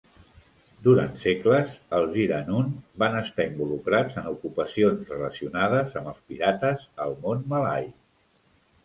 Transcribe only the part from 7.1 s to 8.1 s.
món malai.